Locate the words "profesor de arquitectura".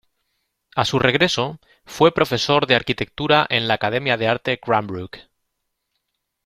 2.11-3.45